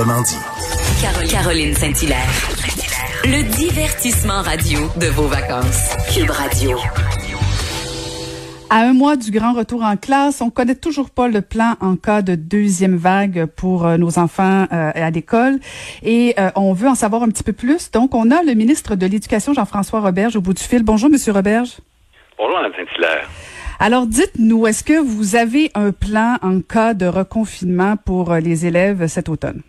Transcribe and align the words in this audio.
Autrement 0.00 0.22
dit. 0.22 1.30
Caroline 1.30 1.74
Saint-Hilaire. 1.74 2.16
Le 3.24 3.42
divertissement 3.54 4.40
radio 4.40 4.78
de 4.98 5.08
vos 5.08 5.26
vacances. 5.26 5.94
Cube 6.14 6.30
Radio. 6.30 6.78
À 8.70 8.78
un 8.78 8.94
mois 8.94 9.16
du 9.16 9.30
grand 9.30 9.52
retour 9.52 9.82
en 9.82 9.98
classe, 9.98 10.40
on 10.40 10.48
connaît 10.48 10.74
toujours 10.74 11.10
pas 11.10 11.28
le 11.28 11.42
plan 11.42 11.74
en 11.82 11.96
cas 11.96 12.22
de 12.22 12.34
deuxième 12.34 12.96
vague 12.96 13.44
pour 13.44 13.84
euh, 13.84 13.98
nos 13.98 14.18
enfants 14.18 14.66
euh, 14.72 14.90
à 14.94 15.10
l'école 15.10 15.58
et 16.02 16.32
euh, 16.38 16.48
on 16.56 16.72
veut 16.72 16.88
en 16.88 16.94
savoir 16.94 17.22
un 17.22 17.28
petit 17.28 17.42
peu 17.42 17.52
plus. 17.52 17.90
Donc, 17.90 18.14
on 18.14 18.30
a 18.30 18.42
le 18.42 18.54
ministre 18.54 18.94
de 18.94 19.04
l'Éducation, 19.04 19.52
Jean-François 19.52 20.00
Roberge, 20.00 20.34
au 20.34 20.40
bout 20.40 20.54
du 20.54 20.62
fil. 20.62 20.82
Bonjour, 20.82 21.10
Monsieur 21.10 21.32
Roberge. 21.32 21.76
Bonjour, 22.38 22.56
Mme 22.56 22.72
Saint-Hilaire. 22.74 23.28
Alors, 23.78 24.06
dites-nous, 24.06 24.66
est-ce 24.66 24.82
que 24.82 24.98
vous 24.98 25.36
avez 25.36 25.70
un 25.74 25.92
plan 25.92 26.38
en 26.40 26.60
cas 26.62 26.94
de 26.94 27.04
reconfinement 27.04 27.96
pour 27.98 28.32
les 28.32 28.64
élèves 28.64 29.06
cet 29.06 29.28
automne? 29.28 29.60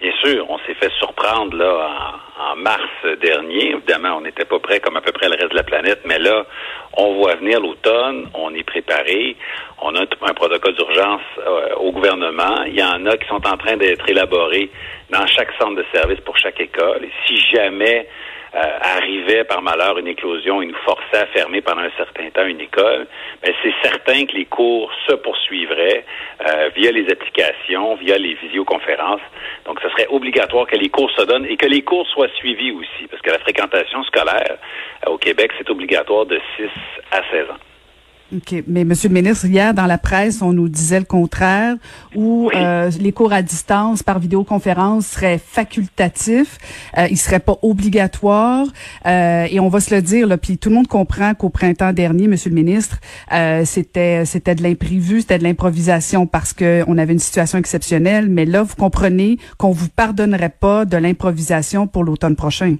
Bien 0.00 0.12
sûr, 0.24 0.46
on 0.48 0.58
s'est 0.60 0.74
fait 0.74 0.90
surprendre 0.98 1.54
là 1.56 1.90
en, 2.38 2.56
mars 2.56 2.88
dernier. 3.20 3.72
Évidemment, 3.72 4.16
on 4.16 4.22
n'était 4.22 4.46
pas 4.46 4.58
prêt 4.58 4.80
comme 4.80 4.96
à 4.96 5.02
peu 5.02 5.12
près 5.12 5.28
le 5.28 5.36
reste 5.36 5.50
de 5.50 5.56
la 5.56 5.62
planète, 5.62 6.00
mais 6.06 6.18
là, 6.18 6.46
on 6.96 7.14
voit 7.16 7.34
venir 7.34 7.60
l'automne, 7.60 8.28
on 8.32 8.54
est 8.54 8.62
préparé, 8.62 9.36
on 9.82 9.94
a 9.94 10.00
un, 10.00 10.34
protocole 10.34 10.74
d'urgence 10.74 11.20
euh, 11.38 11.74
au 11.76 11.92
gouvernement. 11.92 12.62
Il 12.66 12.78
y 12.78 12.82
en 12.82 13.04
a 13.04 13.16
qui 13.18 13.28
sont 13.28 13.46
en 13.46 13.58
train 13.58 13.76
d'être 13.76 14.08
élaborés 14.08 14.70
dans 15.10 15.26
chaque 15.26 15.52
centre 15.60 15.76
de 15.76 15.84
service 15.92 16.20
pour 16.20 16.36
chaque 16.38 16.60
école. 16.60 17.04
Et 17.04 17.10
si 17.26 17.36
jamais 17.54 18.08
euh, 18.54 18.78
arrivait 18.82 19.44
par 19.44 19.62
malheur 19.62 19.98
une 19.98 20.08
éclosion 20.08 20.60
et 20.60 20.66
nous 20.66 20.76
forçait 20.84 21.18
à 21.18 21.26
fermer 21.26 21.60
pendant 21.60 21.82
un 21.82 21.90
certain 21.96 22.28
temps 22.30 22.44
une 22.44 22.60
école, 22.60 23.06
mais 23.42 23.54
c'est 23.62 23.74
certain 23.82 24.26
que 24.26 24.32
les 24.32 24.46
cours 24.46 24.90
se 25.08 25.14
poursuivraient 25.14 26.04
euh, 26.48 26.70
via 26.74 26.90
les 26.90 27.08
applications, 27.10 27.94
via 27.94 28.18
les 28.18 28.34
visioconférences. 28.34 29.20
Donc, 29.66 29.80
ce 29.80 29.88
serait 29.90 30.08
obligatoire 30.08 30.66
que 30.66 30.76
les 30.76 30.88
cours 30.88 31.10
se 31.12 31.22
donnent 31.22 31.46
et 31.46 31.56
que 31.56 31.66
les 31.66 31.82
cours 31.82 32.06
soient 32.08 32.30
suivis 32.36 32.72
aussi, 32.72 33.06
parce 33.08 33.22
que 33.22 33.30
la 33.30 33.38
fréquentation 33.38 34.02
scolaire 34.04 34.56
euh, 35.06 35.10
au 35.10 35.18
Québec, 35.18 35.52
c'est 35.56 35.70
obligatoire 35.70 36.26
de 36.26 36.40
6 36.56 36.64
à 37.12 37.22
16 37.30 37.50
ans. 37.50 37.69
OK. 38.34 38.62
Mais 38.68 38.84
Monsieur 38.84 39.08
le 39.08 39.14
ministre, 39.14 39.46
hier, 39.46 39.74
dans 39.74 39.86
la 39.86 39.98
presse, 39.98 40.40
on 40.40 40.52
nous 40.52 40.68
disait 40.68 41.00
le 41.00 41.04
contraire, 41.04 41.76
où 42.14 42.50
euh, 42.54 42.90
les 43.00 43.12
cours 43.12 43.32
à 43.32 43.42
distance 43.42 44.02
par 44.02 44.20
vidéoconférence 44.20 45.06
seraient 45.06 45.40
facultatifs, 45.44 46.58
euh, 46.96 47.08
ils 47.10 47.16
seraient 47.16 47.40
pas 47.40 47.56
obligatoires. 47.62 48.66
Euh, 49.06 49.46
et 49.50 49.58
on 49.58 49.68
va 49.68 49.80
se 49.80 49.94
le 49.94 50.00
dire, 50.00 50.26
là, 50.28 50.36
puis 50.36 50.58
tout 50.58 50.68
le 50.68 50.76
monde 50.76 50.86
comprend 50.86 51.34
qu'au 51.34 51.48
printemps 51.48 51.92
dernier, 51.92 52.28
Monsieur 52.28 52.50
le 52.50 52.56
ministre, 52.56 53.00
euh, 53.32 53.64
c'était 53.64 54.24
c'était 54.24 54.54
de 54.54 54.62
l'imprévu, 54.62 55.22
c'était 55.22 55.38
de 55.38 55.44
l'improvisation 55.44 56.26
parce 56.26 56.52
que 56.52 56.84
on 56.86 56.98
avait 56.98 57.12
une 57.12 57.18
situation 57.18 57.58
exceptionnelle. 57.58 58.28
Mais 58.28 58.44
là, 58.44 58.62
vous 58.62 58.76
comprenez 58.76 59.38
qu'on 59.58 59.72
vous 59.72 59.88
pardonnerait 59.88 60.54
pas 60.60 60.84
de 60.84 60.96
l'improvisation 60.96 61.86
pour 61.86 62.04
l'automne 62.04 62.36
prochain. 62.36 62.76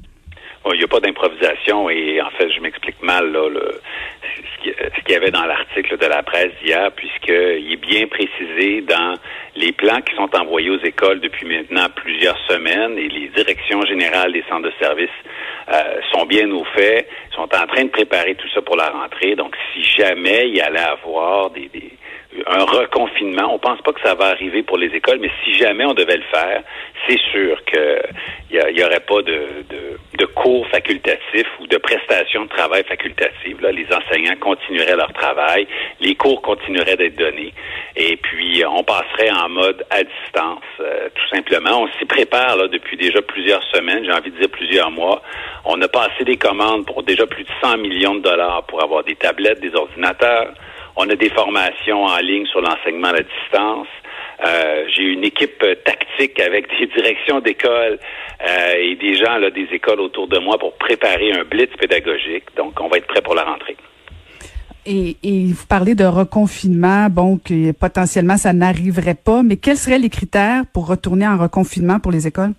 Il 0.67 0.79
n'y 0.79 0.85
a 0.85 0.89
pas 0.89 1.01
d'improvisation 1.01 1.89
et 1.89 2.21
en 2.21 2.31
fait, 2.31 2.51
je 2.51 2.61
m'explique 2.61 3.03
mal 3.03 3.33
là, 3.33 3.49
le, 3.49 3.81
ce 4.63 5.01
qu'il 5.03 5.13
y 5.13 5.17
avait 5.17 5.31
dans 5.31 5.45
l'article 5.45 5.97
de 5.97 6.07
la 6.07 6.23
presse 6.23 6.53
d'hier, 6.63 6.93
puisqu'il 6.93 7.73
est 7.73 7.81
bien 7.81 8.07
précisé 8.07 8.83
dans 8.83 9.15
les 9.57 9.73
plans 9.73 10.01
qui 10.03 10.15
sont 10.15 10.29
envoyés 10.37 10.71
aux 10.71 10.85
écoles 10.85 11.21
depuis 11.21 11.47
maintenant 11.47 11.87
plusieurs 11.97 12.39
semaines 12.47 12.99
et 12.99 13.09
les 13.09 13.29
directions 13.29 13.81
générales 13.87 14.33
des 14.33 14.45
centres 14.49 14.69
de 14.69 14.73
services 14.79 15.09
euh, 15.73 16.01
sont 16.13 16.27
bien 16.27 16.51
au 16.51 16.65
fait, 16.65 17.09
sont 17.35 17.43
en 17.43 17.67
train 17.67 17.85
de 17.85 17.91
préparer 17.91 18.35
tout 18.35 18.49
ça 18.55 18.61
pour 18.61 18.77
la 18.77 18.91
rentrée. 18.91 19.37
Donc, 19.37 19.57
si 19.73 19.83
jamais 19.83 20.49
il 20.49 20.57
y 20.57 20.61
allait 20.61 20.79
avoir 20.79 21.51
des, 21.51 21.69
des 21.69 21.91
un 22.47 22.65
reconfinement. 22.65 23.55
On 23.55 23.59
pense 23.59 23.81
pas 23.83 23.93
que 23.93 24.01
ça 24.03 24.15
va 24.15 24.27
arriver 24.27 24.63
pour 24.63 24.79
les 24.79 24.89
écoles, 24.95 25.19
mais 25.21 25.31
si 25.45 25.55
jamais 25.55 25.85
on 25.85 25.95
devait 25.95 26.17
le 26.17 26.25
faire, 26.33 26.63
c'est 27.09 27.19
sûr 27.33 27.63
qu'il 27.65 28.59
n'y 28.59 28.79
y 28.79 28.85
aurait 28.85 29.01
pas 29.01 29.23
de, 29.23 29.65
de, 29.69 29.90
cours 30.27 30.67
facultatifs 30.69 31.49
ou 31.61 31.67
de 31.67 31.77
prestations 31.77 32.45
de 32.45 32.49
travail 32.49 32.85
facultatives. 32.85 33.61
Là, 33.61 33.73
les 33.73 33.87
enseignants 33.87 34.37
continueraient 34.41 34.97
leur 34.97 35.13
travail, 35.13 35.67
les 36.01 36.15
cours 36.15 36.43
continueraient 36.43 36.97
d'être 36.97 37.17
donnés, 37.17 37.53
et 37.97 38.17
puis 38.17 38.63
on 38.67 38.83
passerait 38.83 39.31
en 39.31 39.49
mode 39.49 39.85
à 39.91 40.03
distance, 40.03 40.65
euh, 40.81 41.09
tout 41.15 41.35
simplement. 41.35 41.83
On 41.83 41.89
s'y 41.99 42.05
prépare 42.05 42.57
là, 42.57 42.69
depuis 42.69 42.97
déjà 42.97 43.21
plusieurs 43.23 43.63
semaines, 43.75 44.05
j'ai 44.05 44.13
envie 44.13 44.31
de 44.31 44.39
dire 44.39 44.51
plusieurs 44.51 44.91
mois. 44.91 45.23
On 45.65 45.81
a 45.83 45.89
passé 45.89 46.25
des 46.25 46.37
commandes 46.37 46.87
pour 46.87 47.03
déjà 47.03 47.27
plus 47.27 47.45
de 47.45 47.51
100 47.63 47.79
millions 47.79 48.15
de 48.15 48.23
dollars 48.23 48.65
pour 48.65 48.83
avoir 48.83 49.05
des 49.05 49.17
tablettes, 49.17 49.61
des 49.61 49.75
ordinateurs. 49.75 50.53
On 50.97 51.09
a 51.09 51.15
des 51.15 51.31
formations 51.31 52.05
en 52.05 52.19
ligne 52.19 52.47
sur 52.47 52.61
l'enseignement 52.61 53.09
à 53.09 53.13
la 53.13 53.23
distance. 53.23 53.87
Euh, 54.45 54.85
j'ai 54.95 55.03
une 55.03 55.25
équipe 55.25 55.65
tactique 55.85 56.41
avec 56.41 56.67
des 56.79 56.87
directions 56.97 57.41
d'école 57.41 57.99
euh, 58.49 58.75
et 58.79 58.97
des 58.97 59.17
gens 59.17 59.37
là, 59.37 59.51
des 59.51 59.69
écoles 59.73 60.01
autour 60.01 60.29
de 60.29 60.39
moi 60.39 60.59
pour 60.59 60.73
préparer 60.75 61.33
un 61.33 61.45
blitz 61.45 61.71
pédagogique. 61.79 62.45
Donc, 62.57 62.81
on 62.81 62.89
va 62.89 62.99
être 62.99 63.07
prêt 63.07 63.23
pour 63.23 63.35
la 63.35 63.45
rentrée. 63.45 63.77
Et, 64.87 65.17
et 65.23 65.53
vous 65.53 65.67
parlez 65.69 65.95
de 65.95 66.05
reconfinement, 66.05 67.09
bon, 67.11 67.39
que 67.39 67.73
potentiellement 67.73 68.39
ça 68.39 68.55
n'arriverait 68.55 69.15
pas, 69.15 69.43
mais 69.43 69.57
quels 69.57 69.77
seraient 69.77 69.99
les 69.99 70.09
critères 70.09 70.63
pour 70.73 70.87
retourner 70.87 71.29
en 71.29 71.37
reconfinement 71.37 72.01
pour 72.01 72.13
les 72.13 72.27
écoles? 72.27 72.55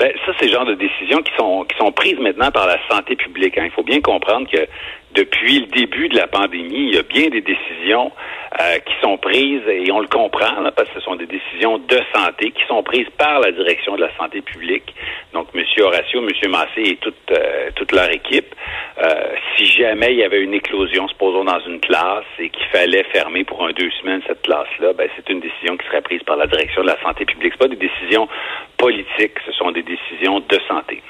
Ben, 0.00 0.10
ça, 0.26 0.32
c'est 0.40 0.46
le 0.46 0.52
genre 0.52 0.66
de 0.66 0.74
décisions 0.74 1.22
qui 1.22 1.32
sont 1.38 1.64
qui 1.64 1.76
sont 1.78 1.92
prises 1.92 2.18
maintenant 2.18 2.50
par 2.50 2.66
la 2.66 2.76
santé 2.90 3.14
publique. 3.14 3.56
Hein. 3.56 3.66
Il 3.66 3.70
faut 3.70 3.84
bien 3.84 4.00
comprendre 4.00 4.50
que 4.50 4.66
depuis 5.14 5.60
le 5.60 5.66
début 5.66 6.08
de 6.08 6.16
la 6.16 6.26
pandémie, 6.26 6.88
il 6.88 6.94
y 6.94 6.98
a 6.98 7.02
bien 7.02 7.28
des 7.28 7.40
décisions 7.40 8.12
euh, 8.60 8.78
qui 8.78 8.92
sont 9.00 9.16
prises, 9.18 9.66
et 9.68 9.90
on 9.90 10.00
le 10.00 10.08
comprend, 10.08 10.60
là, 10.60 10.72
parce 10.72 10.88
que 10.88 11.00
ce 11.00 11.00
sont 11.00 11.16
des 11.16 11.26
décisions 11.26 11.78
de 11.78 12.00
santé 12.14 12.50
qui 12.50 12.62
sont 12.68 12.82
prises 12.82 13.08
par 13.16 13.40
la 13.40 13.52
direction 13.52 13.96
de 13.96 14.02
la 14.02 14.14
santé 14.16 14.40
publique. 14.42 14.94
Donc, 15.32 15.48
M. 15.54 15.64
Horacio, 15.80 16.20
M. 16.20 16.50
Massé 16.50 16.90
et 16.90 16.96
toute, 16.96 17.30
euh, 17.30 17.70
toute 17.74 17.92
leur 17.92 18.10
équipe. 18.10 18.54
Euh, 18.98 19.34
si 19.56 19.66
jamais 19.66 20.12
il 20.12 20.18
y 20.18 20.24
avait 20.24 20.42
une 20.42 20.54
éclosion, 20.54 21.08
supposons 21.08 21.44
dans 21.44 21.60
une 21.60 21.80
classe, 21.80 22.24
et 22.38 22.50
qu'il 22.50 22.66
fallait 22.66 23.04
fermer 23.04 23.44
pour 23.44 23.66
un 23.66 23.72
deux 23.72 23.90
semaines 24.00 24.22
cette 24.26 24.42
classe-là, 24.42 24.92
ben, 24.92 25.08
c'est 25.16 25.28
une 25.30 25.40
décision 25.40 25.76
qui 25.76 25.86
serait 25.86 26.02
prise 26.02 26.22
par 26.22 26.36
la 26.36 26.46
direction 26.46 26.82
de 26.82 26.88
la 26.88 27.00
santé 27.00 27.24
publique. 27.24 27.52
Ce 27.54 27.58
pas 27.58 27.68
des 27.68 27.76
décisions 27.76 28.28
politiques, 28.76 29.38
ce 29.46 29.52
sont 29.52 29.70
des 29.70 29.82
décisions 29.82 30.40
de 30.40 30.58
santé. 30.68 31.02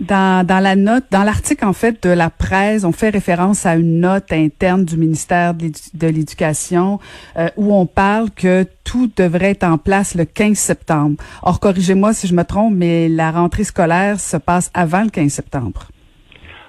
Dans, 0.00 0.46
dans 0.46 0.60
la 0.60 0.76
note, 0.76 1.04
dans 1.10 1.22
l'article 1.22 1.64
en 1.64 1.72
fait 1.72 2.02
de 2.02 2.10
la 2.10 2.28
presse, 2.28 2.84
on 2.84 2.92
fait 2.92 3.08
référence 3.08 3.64
à 3.64 3.76
une 3.76 4.00
note 4.00 4.30
interne 4.30 4.84
du 4.84 4.98
ministère 4.98 5.54
de 5.54 6.06
l'Éducation 6.06 6.98
euh, 7.38 7.48
où 7.56 7.74
on 7.74 7.86
parle 7.86 8.30
que 8.30 8.64
tout 8.84 9.10
devrait 9.16 9.52
être 9.52 9.64
en 9.64 9.78
place 9.78 10.14
le 10.14 10.26
15 10.26 10.54
septembre. 10.54 11.16
Or, 11.42 11.60
corrigez-moi 11.60 12.12
si 12.12 12.26
je 12.26 12.34
me 12.34 12.44
trompe, 12.44 12.74
mais 12.76 13.08
la 13.08 13.30
rentrée 13.30 13.64
scolaire 13.64 14.20
se 14.20 14.36
passe 14.36 14.70
avant 14.74 15.02
le 15.02 15.08
15 15.08 15.32
septembre. 15.32 15.84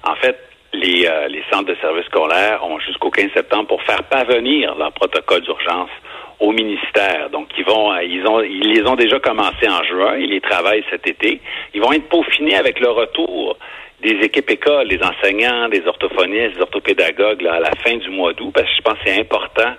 En 0.05 0.15
fait, 0.15 0.37
les, 0.71 1.05
euh, 1.05 1.27
les 1.27 1.43
centres 1.51 1.67
de 1.67 1.75
services 1.81 2.05
scolaires 2.05 2.63
ont 2.63 2.79
jusqu'au 2.79 3.09
15 3.11 3.31
septembre 3.33 3.67
pour 3.67 3.83
faire 3.83 4.03
parvenir 4.03 4.73
leur 4.75 4.93
protocole 4.93 5.41
d'urgence 5.41 5.89
au 6.39 6.51
ministère. 6.51 7.29
Donc, 7.31 7.47
ils 7.57 7.65
vont, 7.65 7.91
euh, 7.93 8.03
ils 8.03 8.25
ont, 8.27 8.41
ils 8.41 8.73
les 8.73 8.87
ont 8.87 8.95
déjà 8.95 9.19
commencés 9.19 9.67
en 9.67 9.83
juin. 9.83 10.17
Ils 10.17 10.29
les 10.29 10.41
travaillent 10.41 10.85
cet 10.89 11.07
été. 11.07 11.41
Ils 11.73 11.81
vont 11.81 11.91
être 11.93 12.07
peaufinés 12.09 12.55
avec 12.55 12.79
le 12.79 12.89
retour 12.89 13.57
des 14.01 14.19
équipes 14.21 14.51
écoles, 14.51 14.87
des 14.87 15.01
enseignants, 15.01 15.69
des 15.69 15.85
orthophonistes, 15.87 16.55
des 16.55 16.61
orthopédagogues 16.61 17.41
là, 17.41 17.55
à 17.55 17.59
la 17.59 17.71
fin 17.83 17.97
du 17.97 18.09
mois 18.09 18.33
d'août, 18.33 18.51
parce 18.53 18.67
que 18.67 18.75
je 18.77 18.81
pense 18.83 18.93
que 18.93 18.99
c'est 19.05 19.19
important 19.19 19.73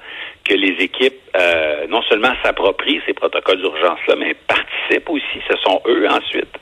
que 0.44 0.54
les 0.54 0.82
équipes 0.82 1.20
euh, 1.36 1.86
non 1.88 2.02
seulement 2.02 2.32
s'approprient 2.42 3.00
ces 3.06 3.12
protocoles 3.12 3.58
d'urgence-là, 3.58 4.16
mais 4.16 4.34
participent 4.34 5.08
aussi. 5.10 5.40
Ce 5.48 5.56
sont 5.58 5.80
eux 5.86 6.08
ensuite 6.08 6.52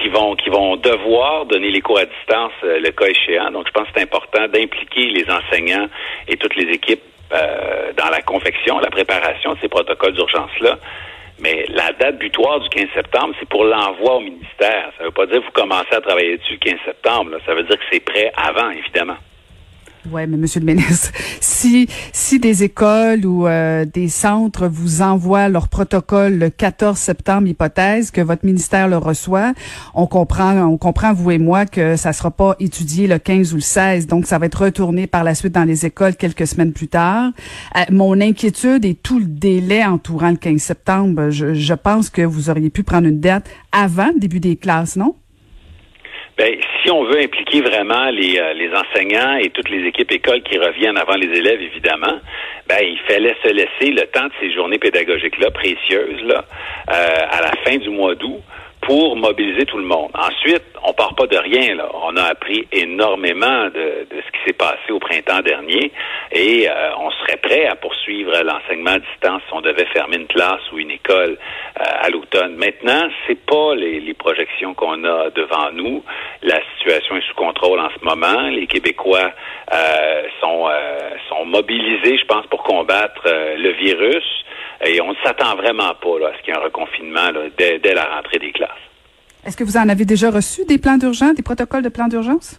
qui 0.00 0.08
vont 0.08 0.34
qui 0.36 0.48
vont 0.48 0.76
devoir 0.76 1.44
donner 1.44 1.70
les 1.70 1.80
cours 1.80 1.98
à 1.98 2.06
distance 2.06 2.52
euh, 2.62 2.80
le 2.80 2.90
cas 2.90 3.06
échéant. 3.06 3.50
Donc, 3.50 3.66
je 3.66 3.72
pense 3.72 3.86
que 3.88 3.92
c'est 3.96 4.02
important 4.02 4.48
d'impliquer 4.48 5.06
les 5.08 5.26
enseignants 5.30 5.88
et 6.28 6.36
toutes 6.36 6.56
les 6.56 6.72
équipes 6.72 7.02
euh, 7.34 7.92
dans 7.96 8.10
la 8.10 8.22
confection, 8.22 8.78
la 8.78 8.90
préparation 8.90 9.54
de 9.54 9.58
ces 9.60 9.68
protocoles 9.68 10.14
d'urgence-là. 10.14 10.78
Mais 11.40 11.66
la 11.68 11.92
date 11.92 12.18
butoir 12.18 12.60
du 12.60 12.68
15 12.68 12.86
septembre, 12.94 13.34
c'est 13.40 13.48
pour 13.48 13.64
l'envoi 13.64 14.16
au 14.16 14.20
ministère. 14.20 14.92
Ça 14.96 15.02
ne 15.02 15.06
veut 15.06 15.12
pas 15.12 15.26
dire 15.26 15.40
que 15.40 15.46
vous 15.46 15.50
commencez 15.52 15.92
à 15.92 16.00
travailler 16.00 16.38
dessus 16.38 16.52
le 16.52 16.70
15 16.70 16.74
septembre. 16.84 17.32
Ça 17.44 17.54
veut 17.54 17.64
dire 17.64 17.76
que 17.76 17.84
c'est 17.90 18.00
prêt 18.00 18.32
avant, 18.36 18.70
évidemment. 18.70 19.16
Ouais, 20.10 20.26
mais 20.26 20.36
Monsieur 20.36 20.60
le 20.60 20.66
ministre, 20.66 21.12
si 21.40 21.88
si 22.12 22.38
des 22.38 22.62
écoles 22.62 23.24
ou 23.24 23.46
euh, 23.46 23.86
des 23.86 24.08
centres 24.08 24.66
vous 24.68 25.00
envoient 25.00 25.48
leur 25.48 25.68
protocole 25.68 26.34
le 26.34 26.50
14 26.50 26.98
septembre, 26.98 27.48
hypothèse 27.48 28.10
que 28.10 28.20
votre 28.20 28.44
ministère 28.44 28.86
le 28.88 28.98
reçoit, 28.98 29.54
on 29.94 30.06
comprend, 30.06 30.56
on 30.58 30.76
comprend 30.76 31.14
vous 31.14 31.30
et 31.30 31.38
moi 31.38 31.64
que 31.64 31.96
ça 31.96 32.12
sera 32.12 32.30
pas 32.30 32.54
étudié 32.60 33.06
le 33.06 33.18
15 33.18 33.52
ou 33.52 33.56
le 33.56 33.62
16, 33.62 34.06
donc 34.06 34.26
ça 34.26 34.38
va 34.38 34.46
être 34.46 34.64
retourné 34.64 35.06
par 35.06 35.24
la 35.24 35.34
suite 35.34 35.54
dans 35.54 35.64
les 35.64 35.86
écoles 35.86 36.16
quelques 36.16 36.46
semaines 36.46 36.72
plus 36.72 36.88
tard. 36.88 37.32
Euh, 37.76 37.80
mon 37.90 38.20
inquiétude 38.20 38.84
est 38.84 39.02
tout 39.02 39.18
le 39.18 39.26
délai 39.26 39.84
entourant 39.84 40.30
le 40.30 40.36
15 40.36 40.60
septembre. 40.60 41.30
Je, 41.30 41.54
je 41.54 41.74
pense 41.74 42.10
que 42.10 42.22
vous 42.22 42.50
auriez 42.50 42.70
pu 42.70 42.82
prendre 42.82 43.08
une 43.08 43.20
date 43.20 43.46
avant 43.72 44.10
le 44.12 44.20
début 44.20 44.40
des 44.40 44.56
classes, 44.56 44.96
non? 44.96 45.14
Ben, 46.36 46.56
si 46.82 46.90
on 46.90 47.04
veut 47.04 47.20
impliquer 47.20 47.60
vraiment 47.60 48.10
les, 48.10 48.38
euh, 48.38 48.54
les 48.54 48.70
enseignants 48.74 49.36
et 49.36 49.50
toutes 49.50 49.70
les 49.70 49.86
équipes 49.86 50.10
écoles 50.10 50.42
qui 50.42 50.58
reviennent 50.58 50.98
avant 50.98 51.14
les 51.14 51.28
élèves, 51.28 51.60
évidemment, 51.60 52.18
ben, 52.68 52.78
il 52.82 52.98
fallait 53.06 53.36
se 53.42 53.48
laisser 53.48 53.92
le 53.92 54.06
temps 54.08 54.26
de 54.26 54.32
ces 54.40 54.52
journées 54.52 54.78
pédagogiques-là, 54.78 55.50
précieuses, 55.52 56.22
là, 56.24 56.44
fin 57.64 57.76
du 57.76 57.90
mois 57.90 58.14
d'août 58.14 58.40
pour 58.84 59.16
mobiliser 59.16 59.64
tout 59.64 59.78
le 59.78 59.84
monde. 59.84 60.10
Ensuite, 60.14 60.62
on 60.82 60.92
part 60.92 61.14
pas 61.14 61.26
de 61.26 61.36
rien. 61.36 61.74
Là. 61.74 61.88
On 61.94 62.16
a 62.16 62.24
appris 62.24 62.66
énormément 62.72 63.64
de, 63.66 64.06
de 64.10 64.22
ce 64.24 64.30
qui 64.32 64.44
s'est 64.46 64.52
passé 64.52 64.90
au 64.90 64.98
printemps 64.98 65.40
dernier 65.40 65.90
et 66.32 66.68
euh, 66.68 66.96
on 66.98 67.10
serait 67.10 67.38
prêt 67.38 67.66
à 67.66 67.76
poursuivre 67.76 68.32
l'enseignement 68.42 68.92
à 68.92 68.98
distance 68.98 69.42
si 69.48 69.54
on 69.54 69.62
devait 69.62 69.86
fermer 69.86 70.16
une 70.16 70.26
classe 70.26 70.60
ou 70.72 70.78
une 70.78 70.90
école 70.90 71.38
euh, 71.80 71.84
à 71.84 72.10
l'automne. 72.10 72.56
Maintenant, 72.56 73.08
c'est 73.26 73.40
pas 73.46 73.74
les, 73.74 74.00
les 74.00 74.14
projections 74.14 74.74
qu'on 74.74 75.02
a 75.04 75.30
devant 75.30 75.70
nous. 75.72 76.04
La 76.42 76.60
situation 76.76 77.16
est 77.16 77.26
sous 77.28 77.34
contrôle 77.34 77.80
en 77.80 77.88
ce 77.88 78.04
moment. 78.04 78.48
Les 78.50 78.66
Québécois 78.66 79.30
euh, 79.72 80.22
sont, 80.40 80.68
sont 81.28 81.46
mobilisés, 81.46 82.18
je 82.18 82.24
pense, 82.26 82.46
pour 82.46 82.62
combattre 82.62 83.22
le 83.24 83.70
virus. 83.72 84.24
Et 84.86 85.00
on 85.00 85.10
ne 85.10 85.16
s'attend 85.24 85.56
vraiment 85.56 85.94
pas 85.94 86.28
à 86.28 86.36
ce 86.36 86.42
qu'il 86.42 86.52
y 86.52 86.56
ait 86.56 86.60
un 86.60 86.64
reconfinement 86.64 87.30
dès 87.56 87.94
la 87.94 88.04
rentrée 88.16 88.38
des 88.38 88.52
classes. 88.52 88.70
Est-ce 89.46 89.56
que 89.56 89.64
vous 89.64 89.76
en 89.76 89.88
avez 89.88 90.04
déjà 90.04 90.30
reçu 90.30 90.64
des 90.64 90.78
plans 90.78 90.96
d'urgence, 90.96 91.34
des 91.34 91.42
protocoles 91.42 91.82
de 91.82 91.88
plans 91.88 92.08
d'urgence? 92.08 92.58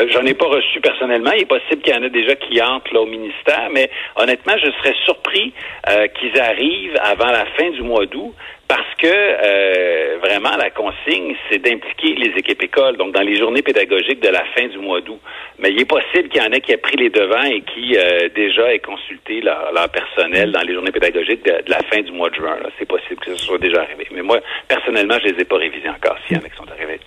Euh, 0.00 0.06
J'en 0.10 0.24
ai 0.24 0.34
pas 0.34 0.46
reçu 0.46 0.80
personnellement. 0.80 1.32
Il 1.32 1.42
est 1.42 1.46
possible 1.46 1.82
qu'il 1.82 1.94
y 1.94 1.96
en 1.96 2.02
ait 2.02 2.10
déjà 2.10 2.34
qui 2.36 2.60
entrent 2.62 2.92
là 2.92 3.00
au 3.00 3.06
ministère, 3.06 3.68
mais 3.72 3.90
honnêtement, 4.16 4.54
je 4.58 4.70
serais 4.70 4.94
surpris 5.04 5.52
euh, 5.88 6.06
qu'ils 6.08 6.38
arrivent 6.40 6.98
avant 7.02 7.30
la 7.30 7.46
fin 7.56 7.70
du 7.70 7.82
mois 7.82 8.06
d'août 8.06 8.34
parce 8.68 8.94
que 8.98 9.06
euh, 9.06 10.18
vraiment 10.20 10.54
la 10.58 10.68
consigne, 10.68 11.34
c'est 11.50 11.58
d'impliquer 11.58 12.14
les 12.16 12.38
équipes 12.38 12.62
écoles, 12.62 12.98
donc 12.98 13.14
dans 13.14 13.22
les 13.22 13.36
journées 13.36 13.62
pédagogiques 13.62 14.20
de 14.20 14.28
la 14.28 14.44
fin 14.54 14.66
du 14.68 14.78
mois 14.78 15.00
d'août. 15.00 15.18
Mais 15.58 15.70
il 15.70 15.80
est 15.80 15.86
possible 15.86 16.28
qu'il 16.28 16.42
y 16.42 16.46
en 16.46 16.52
ait 16.52 16.60
qui 16.60 16.72
aient 16.72 16.76
pris 16.76 16.98
les 16.98 17.08
devants 17.08 17.44
et 17.44 17.62
qui 17.62 17.96
déjà 18.34 18.74
aient 18.74 18.78
consulté 18.80 19.40
leur, 19.40 19.88
personnel 19.88 20.52
dans 20.52 20.60
les 20.60 20.74
journées 20.74 20.92
pédagogiques 20.92 21.44
de, 21.46 21.62
la 21.66 21.78
fin 21.90 22.02
du 22.02 22.12
mois 22.12 22.28
de 22.28 22.34
juin. 22.34 22.58
C'est 22.78 22.86
possible 22.86 23.16
que 23.16 23.34
ce 23.34 23.42
soit 23.42 23.58
déjà 23.58 23.80
arrivé. 23.80 24.06
Mais 24.12 24.22
moi, 24.22 24.38
personnellement, 24.68 25.16
je 25.24 25.32
les 25.32 25.40
ai 25.40 25.44
pas 25.44 25.56
révisés 25.56 25.88
encore, 25.88 26.18
s'il 26.26 26.36
y 26.36 26.40
en 26.40 26.44
a 26.44 26.50
qui 26.50 26.56
sont 26.56 26.70
arrivés. 26.70 27.00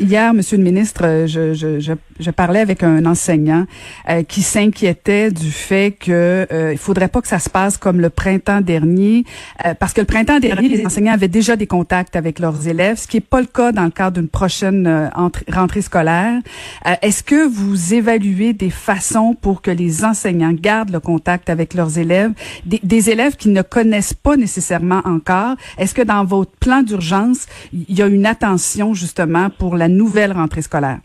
Hier, 0.00 0.34
Monsieur 0.34 0.56
le 0.56 0.64
ministre, 0.64 1.24
je, 1.26 1.54
je, 1.54 1.92
je 2.18 2.30
parlais 2.30 2.60
avec 2.60 2.82
un 2.82 3.04
enseignant 3.06 3.66
euh, 4.08 4.22
qui 4.22 4.42
s'inquiétait 4.42 5.30
du 5.30 5.50
fait 5.50 5.92
que 5.92 6.46
euh, 6.52 6.72
il 6.72 6.78
faudrait 6.78 7.08
pas 7.08 7.20
que 7.20 7.28
ça 7.28 7.38
se 7.38 7.50
passe 7.50 7.76
comme 7.76 8.00
le 8.00 8.10
printemps 8.10 8.60
dernier, 8.60 9.24
euh, 9.64 9.74
parce 9.74 9.92
que 9.92 10.00
le 10.00 10.06
printemps 10.06 10.38
dernier, 10.38 10.68
les 10.68 10.86
enseignants 10.86 11.12
avaient 11.12 11.28
déjà 11.28 11.56
des 11.56 11.66
contacts 11.66 12.16
avec 12.16 12.38
leurs 12.38 12.68
élèves, 12.68 12.98
ce 12.98 13.08
qui 13.08 13.18
est 13.18 13.20
pas 13.20 13.40
le 13.40 13.46
cas 13.46 13.72
dans 13.72 13.84
le 13.84 13.90
cadre 13.90 14.20
d'une 14.20 14.28
prochaine 14.28 14.86
euh, 14.86 15.08
rentrée 15.52 15.82
scolaire. 15.82 16.40
Euh, 16.86 16.94
est-ce 17.02 17.22
que 17.22 17.46
vous 17.46 17.94
évaluez 17.94 18.52
des 18.52 18.70
façons 18.70 19.34
pour 19.40 19.62
que 19.62 19.70
les 19.70 20.04
enseignants 20.04 20.52
gardent 20.52 20.90
le 20.90 21.00
contact 21.00 21.50
avec 21.50 21.74
leurs 21.74 21.98
élèves, 21.98 22.32
des, 22.64 22.80
des 22.82 23.10
élèves 23.10 23.36
qui 23.36 23.48
ne 23.48 23.62
connaissent 23.62 24.14
pas 24.14 24.36
nécessairement 24.36 25.02
encore? 25.04 25.56
Est-ce 25.78 25.94
que 25.94 26.02
dans 26.02 26.24
votre 26.24 26.52
plan 26.52 26.82
d'urgence, 26.82 27.46
il 27.72 27.96
y 27.96 28.02
a 28.02 28.06
une 28.06 28.26
attention 28.26 28.94
justement 28.94 29.50
pour 29.50 29.76
la 29.76 29.88
nouvelle 29.88 30.32
rentrée 30.32 30.62
scolaire? 30.62 31.00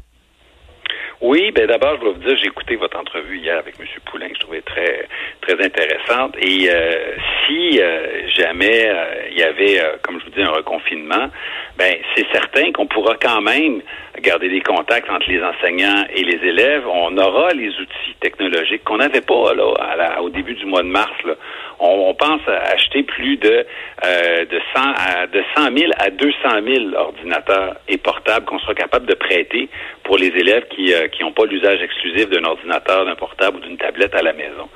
Oui, 1.22 1.52
ben 1.52 1.68
d'abord, 1.68 1.96
je 1.98 2.02
dois 2.02 2.12
vous 2.14 2.20
dire, 2.20 2.38
j'ai 2.38 2.48
écouté 2.48 2.78
votre 2.78 2.98
entrevue 2.98 3.40
hier 3.40 3.58
avec 3.58 3.76
M. 3.78 3.86
Poulain, 4.06 4.30
que 4.30 4.36
je 4.36 4.40
trouvais 4.40 4.62
très 4.62 5.06
très 5.42 5.62
intéressante. 5.62 6.36
Et 6.40 6.70
euh, 6.72 7.14
si 7.46 7.82
euh, 7.82 8.26
jamais 8.38 8.88
euh, 8.88 9.28
il 9.30 9.38
y 9.38 9.44
avait, 9.44 9.82
comme 10.02 10.18
je 10.20 10.26
vous 10.26 10.32
dis, 10.32 10.42
un 10.42 10.52
reconfinement, 10.52 11.30
ben 11.78 11.96
c'est 12.16 12.26
certain 12.32 12.72
qu'on 12.72 12.88
pourra 12.88 13.16
quand 13.22 13.42
même 13.42 13.82
garder 14.20 14.50
des 14.50 14.62
contacts 14.62 15.10
entre 15.10 15.30
les 15.30 15.42
enseignants 15.44 16.06
et 16.14 16.24
les 16.24 16.48
élèves. 16.48 16.84
On 16.88 17.18
aura 17.18 17.52
les 17.54 17.70
outils 17.70 18.16
technologiques 18.20 18.84
qu'on 18.84 18.98
n'avait 18.98 19.22
pas 19.22 19.54
là 19.54 20.22
au 20.22 20.30
début 20.30 20.54
du 20.54 20.66
mois 20.66 20.84
de 20.84 20.88
mars. 20.88 21.12
Là. 21.26 21.34
On, 21.80 22.14
pense 22.14 22.42
acheter 22.48 23.04
plus 23.04 23.38
de 23.38 23.66
de 24.04 24.60
100 24.76 24.82
à 24.82 25.28
de 25.28 25.42
100 25.56 25.78
000 25.78 25.92
à 25.98 26.10
200 26.10 26.34
000 26.66 26.96
ordinateurs 26.96 27.76
et 27.88 27.98
portables 27.98 28.46
qu'on 28.46 28.60
sera 28.60 28.74
capable 28.74 29.06
de 29.06 29.14
prêter 29.14 29.70
pour 30.04 30.18
les 30.18 30.28
élèves 30.28 30.68
qui 30.70 30.94
qui 31.14 31.24
n'ont 31.24 31.32
pas 31.32 31.46
l'usage 31.46 31.82
exclusif 31.82 32.30
d'un 32.30 32.44
ordinateur, 32.44 33.06
d'un 33.06 33.16
portable 33.16 33.58
ou 33.58 33.60
d'une 33.62 33.78
tablette 33.78 34.16
à 34.16 34.22
la 34.22 34.34
maison. 34.34 34.68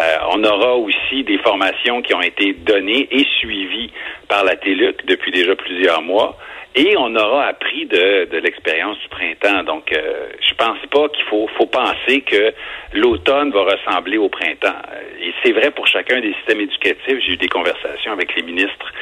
Euh, 0.00 0.16
on 0.32 0.44
aura 0.44 0.76
aussi 0.76 1.24
des 1.24 1.38
formations 1.38 2.02
qui 2.02 2.14
ont 2.14 2.22
été 2.22 2.52
données 2.52 3.08
et 3.10 3.24
suivies 3.40 3.90
par 4.28 4.44
la 4.44 4.54
TELUC 4.54 5.04
depuis 5.06 5.32
déjà 5.32 5.56
plusieurs 5.56 6.02
mois. 6.02 6.36
Et 6.80 6.96
on 6.96 7.16
aura 7.16 7.46
appris 7.46 7.86
de, 7.86 8.38
l'expérience 8.38 8.96
du 9.00 9.08
printemps. 9.08 9.64
Donc, 9.64 9.92
euh, 9.92 10.28
je 10.48 10.54
pense 10.54 10.78
pas 10.92 11.08
qu'il 11.08 11.24
faut, 11.24 11.66
penser 11.66 12.20
que 12.20 12.54
l'automne 12.92 13.50
va 13.50 13.64
ressembler 13.64 14.16
au 14.16 14.28
printemps. 14.28 14.80
Et 15.20 15.32
c'est 15.42 15.50
vrai 15.50 15.72
pour 15.72 15.88
chacun 15.88 16.20
des 16.20 16.32
systèmes 16.34 16.60
éducatifs. 16.60 17.18
J'ai 17.26 17.32
eu 17.32 17.36
des 17.36 17.48
conversations 17.48 18.12
avec 18.12 18.32
les 18.36 18.42
ministres 18.42 18.92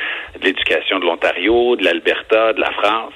de 0.40 0.46
l'Éducation 0.46 1.00
de 1.00 1.04
l'Ontario, 1.04 1.76
de 1.76 1.84
l'Alberta, 1.84 2.54
de 2.54 2.60
la 2.60 2.72
France 2.72 3.12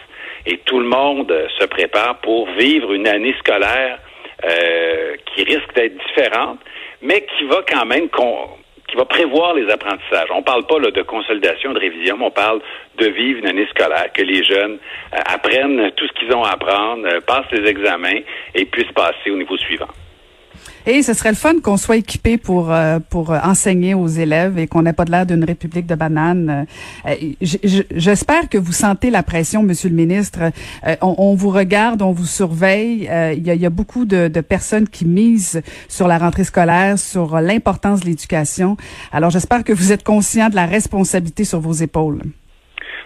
et 0.47 0.59
tout 0.59 0.79
le 0.79 0.87
monde 0.87 1.33
se 1.59 1.67
prépare 1.67 2.21
pour 2.21 2.49
vivre 2.51 2.93
une 2.93 3.07
année 3.07 3.35
scolaire 3.39 3.99
euh, 4.45 5.17
qui 5.27 5.45
risque 5.45 5.75
d'être 5.75 5.97
différente, 6.07 6.59
mais 7.03 7.27
qui 7.27 7.45
va 7.45 7.63
quand 7.69 7.85
même 7.85 8.09
qui 8.91 8.97
va 8.97 9.05
prévoir 9.05 9.55
les 9.55 9.71
apprentissages. 9.71 10.29
On 10.35 10.43
parle 10.43 10.67
pas 10.67 10.79
là, 10.79 10.91
de 10.91 11.03
consolidation, 11.03 11.73
de 11.73 11.79
révision, 11.79 12.17
mais 12.19 12.27
on 12.27 12.31
parle 12.31 12.61
de 12.99 13.07
vivre 13.07 13.39
une 13.39 13.49
année 13.49 13.67
scolaire, 13.71 14.13
que 14.13 14.23
les 14.23 14.45
jeunes 14.45 14.79
euh, 15.15 15.19
apprennent 15.27 15.91
tout 15.97 16.07
ce 16.07 16.13
qu'ils 16.13 16.35
ont 16.35 16.43
à 16.43 16.51
apprendre, 16.51 17.07
euh, 17.07 17.21
passent 17.21 17.51
les 17.53 17.69
examens 17.69 18.21
et 18.55 18.65
puissent 18.65 18.93
passer 18.93 19.31
au 19.31 19.37
niveau 19.37 19.57
suivant. 19.57 19.89
Et 20.87 21.03
ce 21.03 21.13
serait 21.13 21.31
le 21.31 21.37
fun 21.37 21.61
qu'on 21.63 21.77
soit 21.77 21.97
équipé 21.97 22.39
pour 22.39 22.73
euh, 22.73 22.99
pour 23.11 23.31
enseigner 23.31 23.95
aux 23.95 24.07
élèves 24.07 24.59
et 24.59 24.67
qu'on 24.67 24.83
n'ait 24.83 24.95
pas 24.95 25.05
de 25.05 25.11
l'air 25.11 25.27
d'une 25.27 25.45
république 25.45 25.87
de 25.87 25.95
bananes. 25.95 26.67
Euh, 27.07 27.15
j'espère 27.41 28.49
que 28.49 28.57
vous 28.57 28.73
sentez 28.73 29.11
la 29.11 29.23
pression, 29.23 29.63
Monsieur 29.63 29.91
le 29.91 29.95
ministre. 29.95 30.39
Euh, 30.87 30.97
on, 31.03 31.35
vous 31.35 31.51
regarde, 31.51 32.01
on 32.01 32.13
vous 32.13 32.27
surveille. 32.27 33.11
Il 33.37 33.47
y 33.47 33.51
a, 33.51 33.55
y, 33.55 33.67
a, 33.67 33.71
beaucoup 33.71 34.07
de, 34.07 34.29
de, 34.29 34.41
personnes 34.41 34.89
qui 34.89 35.05
misent 35.05 35.63
sur 35.89 36.09
la 36.09 36.17
rentrée 36.17 36.45
scolaire, 36.45 36.99
sur 36.99 37.41
l'importance 37.41 38.01
de 38.01 38.07
l'éducation. 38.07 38.77
Alors 39.13 39.31
j'espère 39.31 39.65
que 39.65 39.73
vous 39.73 39.93
êtes 39.93 40.03
conscient 40.03 40.49
de 40.49 40.57
la 40.57 40.67
responsabilité 40.67 41.45
sur 41.45 41.61
vos 41.61 41.73
épaules. 41.73 42.21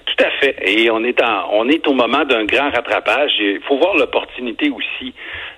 Tout 0.06 0.24
à 0.24 0.30
fait. 0.40 0.56
Et 0.60 0.90
on 0.90 1.02
est 1.02 1.20
en, 1.22 1.48
on 1.52 1.68
est 1.68 1.86
au 1.88 1.92
moment 1.92 2.24
d'un 2.24 2.44
grand 2.44 2.70
rattrapage. 2.70 3.32
Il 3.40 3.60
faut 3.66 3.78
voir 3.78 3.96
l'opportunité 3.96 4.70
aussi 4.70 5.12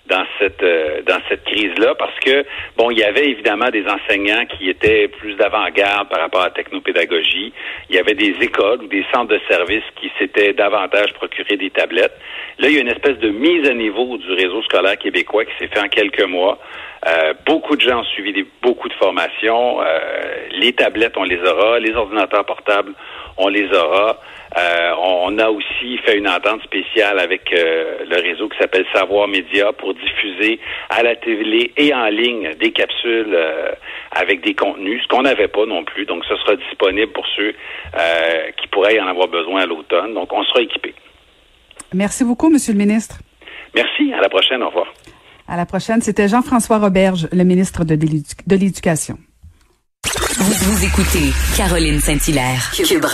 dans 0.09 0.25
cette 0.39 0.63
euh, 0.63 1.03
dans 1.07 1.19
cette 1.29 1.45
crise-là 1.45 1.95
parce 1.95 2.19
que 2.21 2.45
bon, 2.77 2.91
il 2.91 2.99
y 2.99 3.05
avait 3.05 3.29
évidemment 3.29 3.69
des 3.71 3.85
enseignants 3.87 4.45
qui 4.47 4.69
étaient 4.71 5.09
plus 5.09 5.35
d'avant-garde 5.35 6.09
par 6.09 6.21
rapport 6.21 6.43
à 6.43 6.45
la 6.47 6.51
technopédagogie. 6.51 7.53
Il 7.91 7.97
y 7.97 7.99
avait 7.99 8.15
des 8.15 8.35
écoles 8.41 8.83
ou 8.83 8.87
des 8.87 9.05
centres 9.13 9.33
de 9.33 9.41
services 9.49 9.85
qui 10.01 10.11
s'étaient 10.19 10.53
davantage 10.53 11.13
procuré 11.15 11.57
des 11.57 11.71
tablettes. 11.71 12.17
Là, 12.59 12.69
il 12.69 12.75
y 12.75 12.79
a 12.79 12.81
une 12.81 12.89
espèce 12.89 13.19
de 13.19 13.29
mise 13.29 13.69
à 13.69 13.75
niveau 13.75 14.17
du 14.17 14.33
réseau 14.33 14.63
scolaire 14.63 14.97
québécois 14.99 15.45
qui 15.45 15.53
s'est 15.59 15.69
fait 15.69 15.81
en 15.81 15.89
quelques 15.89 16.25
mois. 16.25 16.59
Euh, 17.07 17.35
beaucoup 17.45 17.77
de 17.77 17.83
gens 17.83 18.01
ont 18.01 18.05
suivi 18.05 18.45
beaucoup 18.63 18.89
de 18.89 18.95
formations. 18.95 19.81
Euh, 19.83 20.49
les 20.53 20.73
tablettes, 20.73 21.17
on 21.17 21.25
les 21.25 21.39
aura. 21.41 21.79
Les 21.79 21.95
ordinateurs 21.95 22.45
portables, 22.45 22.93
on 23.37 23.49
les 23.49 23.69
aura. 23.73 24.19
Euh, 24.57 24.91
on, 25.03 25.39
a 25.39 25.51
aussi 25.51 25.99
fait 25.99 26.17
une 26.17 26.29
entente 26.29 26.63
spéciale 26.63 27.19
avec 27.21 27.53
euh, 27.53 27.99
le 28.09 28.17
réseau 28.23 28.49
qui 28.49 28.57
s'appelle 28.59 28.87
Savoir 28.95 29.29
Média 29.29 29.71
pour 29.75 29.93
diffuser 29.93 30.59
à 30.89 31.03
la 31.03 31.15
télé 31.15 31.73
et 31.77 31.93
en 31.93 32.07
ligne 32.07 32.55
des 32.59 32.73
capsules 32.73 33.35
euh, 33.35 33.73
avec 34.13 34.43
des 34.43 34.55
contenus, 34.55 35.03
ce 35.03 35.09
qu'on 35.09 35.23
n'avait 35.23 35.49
pas 35.49 35.67
non 35.67 35.85
plus. 35.85 36.07
Donc, 36.07 36.25
ce 36.25 36.35
sera 36.37 36.57
disponible 36.57 37.13
pour 37.13 37.27
ceux 37.37 37.55
qui 38.57 38.67
pourraient 38.69 38.99
en 39.01 39.09
avoir 39.09 39.29
besoin 39.29 39.63
à 39.63 39.67
l'automne. 39.67 40.15
Donc, 40.15 40.33
on 40.33 40.43
sera 40.45 40.63
équipé. 40.63 40.95
Merci 41.93 42.25
beaucoup, 42.25 42.49
Monsieur 42.49 42.73
le 42.73 42.79
ministre. 42.79 43.19
Merci. 43.75 44.13
À 44.15 44.21
la 44.21 44.29
prochaine. 44.29 44.63
Au 44.63 44.69
revoir. 44.69 44.87
À 45.49 45.57
la 45.57 45.67
prochaine. 45.67 46.01
C'était 46.01 46.29
Jean-François 46.29 46.79
Roberge, 46.79 47.29
le 47.33 47.45
ministre 47.45 47.85
de 47.85 47.95
l'Éducation. 48.57 49.19
Vous, 50.39 50.53
vous 50.53 50.85
écoutez 50.85 51.33
Caroline 51.57 51.99
Saint-Hilaire, 51.99 52.71
Cube 52.73 53.05